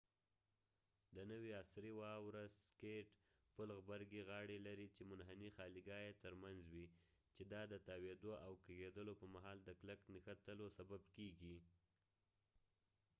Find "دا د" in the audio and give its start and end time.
7.53-7.73